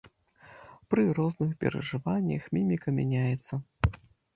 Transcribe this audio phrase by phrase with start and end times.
[0.93, 3.65] Пры розных перажываннях міміка мяняецца.